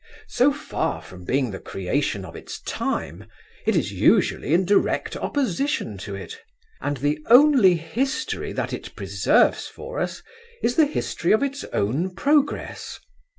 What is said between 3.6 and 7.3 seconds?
it is usually in direct opposition to it, and the